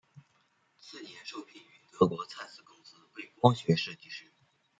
[0.79, 4.31] 次年受聘于德国蔡司公司为光学设计师。